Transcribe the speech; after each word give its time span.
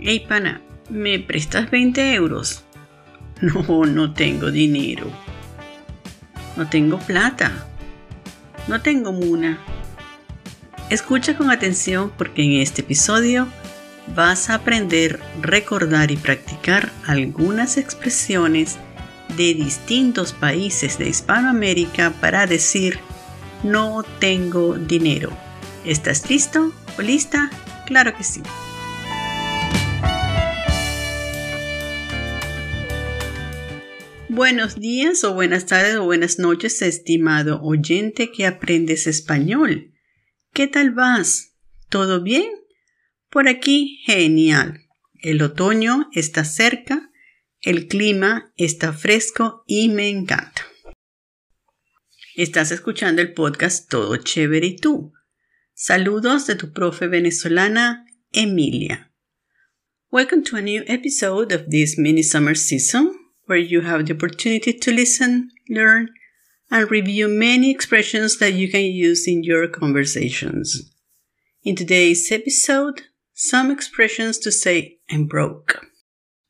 Hey 0.00 0.24
pana, 0.28 0.60
¿me 0.88 1.18
prestas 1.18 1.70
20 1.70 2.14
euros? 2.14 2.64
No, 3.40 3.84
no 3.84 4.14
tengo 4.14 4.50
dinero. 4.50 5.06
No 6.56 6.68
tengo 6.68 6.98
plata. 6.98 7.52
No 8.66 8.80
tengo 8.80 9.12
muna. 9.12 9.58
Escucha 10.90 11.36
con 11.36 11.50
atención 11.50 12.12
porque 12.16 12.42
en 12.42 12.60
este 12.60 12.82
episodio 12.82 13.46
vas 14.16 14.50
a 14.50 14.54
aprender, 14.54 15.20
recordar 15.40 16.10
y 16.10 16.16
practicar 16.16 16.90
algunas 17.06 17.76
expresiones 17.76 18.76
de 19.36 19.54
distintos 19.54 20.32
países 20.32 20.98
de 20.98 21.08
Hispanoamérica 21.08 22.12
para 22.20 22.46
decir 22.46 22.98
no 23.62 24.04
tengo 24.18 24.74
dinero. 24.74 25.30
¿Estás 25.84 26.28
listo 26.28 26.72
o 26.98 27.02
lista? 27.02 27.50
Claro 27.86 28.16
que 28.16 28.24
sí. 28.24 28.42
Buenos 34.30 34.78
días 34.78 35.24
o 35.24 35.32
buenas 35.32 35.64
tardes 35.64 35.96
o 35.96 36.04
buenas 36.04 36.38
noches, 36.38 36.82
estimado 36.82 37.62
oyente 37.62 38.30
que 38.30 38.44
aprendes 38.46 39.06
español. 39.06 39.94
¿Qué 40.52 40.66
tal 40.66 40.90
vas? 40.90 41.56
¿Todo 41.88 42.22
bien? 42.22 42.50
Por 43.30 43.48
aquí, 43.48 44.02
genial. 44.04 44.82
El 45.22 45.40
otoño 45.40 46.10
está 46.12 46.44
cerca, 46.44 47.10
el 47.62 47.88
clima 47.88 48.52
está 48.56 48.92
fresco 48.92 49.64
y 49.66 49.88
me 49.88 50.10
encanta. 50.10 50.66
Estás 52.36 52.70
escuchando 52.70 53.22
el 53.22 53.32
podcast 53.32 53.88
Todo 53.88 54.18
Chévere 54.18 54.66
y 54.66 54.76
tú. 54.76 55.14
Saludos 55.72 56.46
de 56.46 56.54
tu 56.54 56.74
profe 56.74 57.08
venezolana, 57.08 58.04
Emilia. 58.32 59.10
Welcome 60.10 60.42
to 60.42 60.56
a 60.58 60.60
new 60.60 60.84
episode 60.86 61.54
of 61.54 61.70
this 61.70 61.96
mini 61.96 62.22
summer 62.22 62.54
season 62.54 63.17
where 63.48 63.58
you 63.58 63.80
have 63.80 64.06
the 64.06 64.14
opportunity 64.14 64.72
to 64.74 64.92
listen, 64.92 65.50
learn, 65.70 66.10
and 66.70 66.90
review 66.90 67.28
many 67.28 67.70
expressions 67.70 68.38
that 68.38 68.52
you 68.52 68.70
can 68.70 68.84
use 68.84 69.26
in 69.26 69.42
your 69.42 69.66
conversations. 69.66 70.92
In 71.64 71.74
today's 71.74 72.30
episode, 72.30 73.02
some 73.32 73.70
expressions 73.70 74.38
to 74.38 74.52
say 74.52 74.98
I'm 75.10 75.26
broke. 75.26 75.86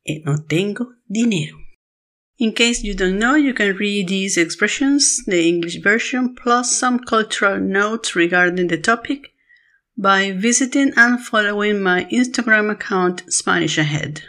E 0.05 0.23
no 0.25 0.39
tengo 0.49 0.87
dinero. 1.11 1.57
In 2.39 2.53
case 2.53 2.83
you 2.83 2.95
don't 2.95 3.19
know, 3.19 3.37
you 3.37 3.55
can 3.55 3.77
read 3.77 4.09
these 4.09 4.37
expressions, 4.37 5.25
the 5.27 5.49
English 5.49 5.77
version, 5.83 6.35
plus 6.35 6.77
some 6.77 6.99
cultural 6.99 7.61
notes 7.61 8.17
regarding 8.17 8.69
the 8.69 8.79
topic 8.79 9.33
by 9.97 10.33
visiting 10.33 10.93
and 10.97 11.21
following 11.21 11.81
my 11.81 12.05
Instagram 12.12 12.71
account 12.71 13.25
Spanish 13.33 13.79
Ahead. 13.79 14.23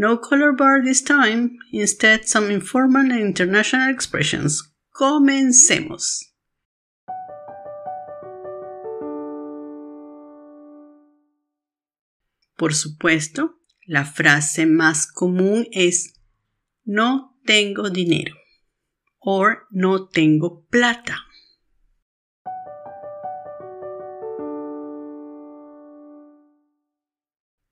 No 0.00 0.16
color 0.16 0.52
bar 0.52 0.82
this 0.82 1.02
time, 1.02 1.58
instead 1.72 2.26
some 2.26 2.50
informal 2.50 3.12
and 3.12 3.20
international 3.20 3.90
expressions. 3.90 4.62
Comencemos. 4.94 6.24
Por 12.56 12.72
supuesto, 12.72 13.58
la 13.86 14.06
frase 14.06 14.64
más 14.64 15.06
común 15.06 15.66
es 15.70 16.14
no 16.86 17.36
tengo 17.44 17.90
dinero 17.90 18.34
o 19.18 19.50
no 19.70 20.08
tengo 20.08 20.64
plata. 20.70 21.26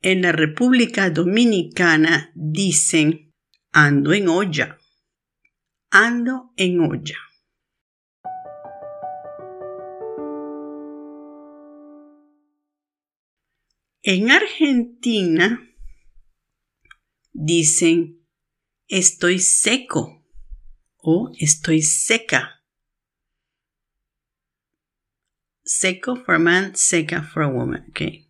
En 0.01 0.23
la 0.23 0.31
República 0.31 1.11
Dominicana 1.11 2.31
dicen 2.35 3.35
ando 3.73 4.13
en 4.13 4.29
olla. 4.29 4.79
Ando 5.91 6.53
en 6.57 6.81
olla. 6.81 7.17
En 14.03 14.31
Argentina 14.31 15.69
dicen 17.33 18.25
estoy 18.87 19.41
seco 19.41 20.25
o 20.99 21.33
estoy 21.39 21.83
seca. 21.83 22.63
Seco 25.65 26.15
for 26.15 26.37
a 26.37 26.39
man, 26.39 26.77
seca 26.77 27.23
for 27.23 27.43
a 27.43 27.49
woman. 27.49 27.85
Okay. 27.91 28.28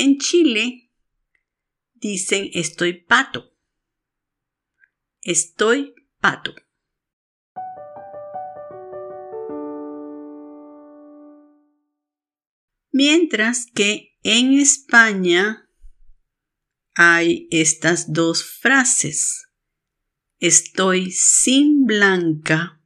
En 0.00 0.18
Chile 0.18 0.92
dicen 1.94 2.50
estoy 2.52 3.02
pato. 3.02 3.52
Estoy 5.22 5.92
pato. 6.20 6.54
Mientras 12.92 13.66
que 13.74 14.16
en 14.22 14.52
España 14.52 15.68
hay 16.94 17.48
estas 17.50 18.12
dos 18.12 18.44
frases. 18.44 19.48
Estoy 20.38 21.10
sin 21.10 21.86
blanca, 21.86 22.80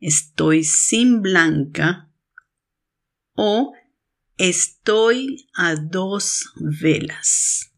estoy 0.00 0.64
sin 0.64 1.22
blanca 1.22 2.12
o 3.36 3.72
estoy 4.42 5.48
a 5.54 5.76
dos 5.76 6.52
velas. 6.56 7.72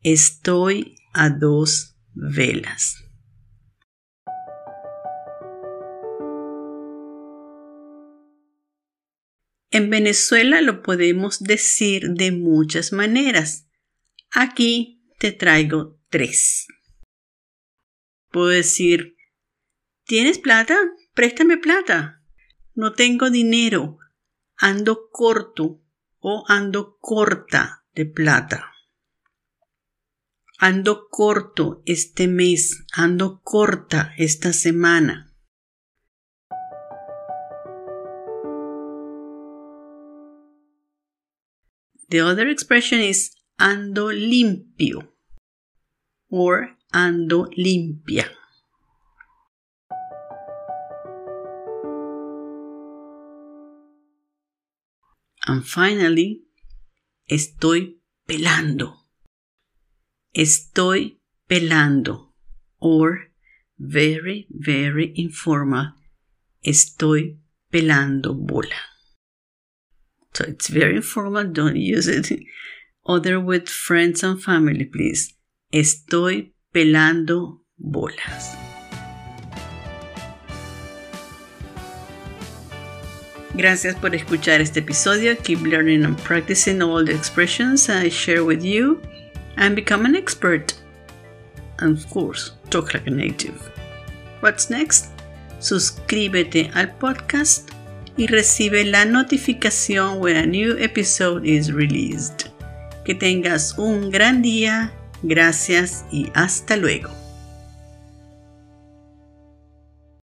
Estoy 0.00 0.96
a 1.12 1.28
dos 1.28 1.94
velas. 2.14 3.04
En 9.70 9.90
Venezuela 9.90 10.62
lo 10.62 10.82
podemos 10.82 11.40
decir 11.40 12.12
de 12.12 12.32
muchas 12.32 12.94
maneras. 12.94 13.68
Aquí 14.30 15.02
te 15.18 15.32
traigo 15.32 16.00
tres. 16.08 16.66
Puedo 18.30 18.48
decir, 18.48 19.16
¿tienes 20.06 20.38
plata? 20.38 20.78
Préstame 21.12 21.58
plata. 21.58 22.22
No 22.74 22.94
tengo 22.94 23.28
dinero. 23.28 23.98
Ando 24.66 25.10
corto 25.10 25.82
o 26.20 26.42
ando 26.48 26.96
corta 26.98 27.84
de 27.92 28.06
plata. 28.06 28.72
Ando 30.58 31.10
corto 31.10 31.82
este 31.84 32.28
mes, 32.28 32.86
ando 32.90 33.42
corta 33.42 34.14
esta 34.16 34.54
semana. 34.54 35.36
The 42.08 42.22
other 42.22 42.48
expression 42.48 43.00
is 43.02 43.36
ando 43.58 44.12
limpio 44.12 45.14
or 46.30 46.78
ando 46.90 47.50
limpia. 47.54 48.30
And 55.46 55.66
finally, 55.66 56.42
estoy 57.28 57.98
pelando. 58.26 58.94
Estoy 60.34 61.18
pelando. 61.48 62.32
Or 62.78 63.30
very, 63.78 64.46
very 64.50 65.12
informal. 65.16 65.92
Estoy 66.64 67.38
pelando 67.70 68.34
bola. 68.34 68.94
So 70.32 70.44
it's 70.44 70.68
very 70.68 70.96
informal, 70.96 71.44
don't 71.44 71.76
use 71.76 72.08
it. 72.08 72.32
Other 73.06 73.38
with 73.38 73.68
friends 73.68 74.22
and 74.22 74.42
family, 74.42 74.86
please. 74.86 75.34
Estoy 75.72 76.52
pelando 76.72 77.60
bolas. 77.78 78.63
Gracias 83.56 83.94
por 83.94 84.12
escuchar 84.14 84.60
este 84.60 84.80
episodio. 84.80 85.36
Keep 85.38 85.62
learning 85.62 86.04
and 86.04 86.20
practicing 86.22 86.82
all 86.82 87.04
the 87.04 87.14
expressions 87.14 87.88
I 87.88 88.08
share 88.08 88.42
with 88.42 88.64
you 88.64 89.00
and 89.56 89.76
become 89.76 90.04
an 90.04 90.16
expert. 90.16 90.74
And 91.78 91.96
of 91.96 92.10
course, 92.10 92.52
talk 92.70 92.94
like 92.94 93.06
a 93.06 93.10
native. 93.10 93.70
What's 94.40 94.70
next? 94.70 95.10
Suscríbete 95.60 96.70
al 96.74 96.94
podcast 96.96 97.70
y 98.16 98.26
recibe 98.26 98.84
la 98.84 99.04
notificación 99.04 100.18
when 100.18 100.36
a 100.36 100.46
new 100.46 100.76
episode 100.78 101.46
is 101.46 101.72
released. 101.72 102.50
Que 103.04 103.14
tengas 103.14 103.78
un 103.78 104.10
gran 104.10 104.42
día, 104.42 104.92
gracias 105.22 106.04
y 106.10 106.30
hasta 106.34 106.76
luego. 106.76 107.23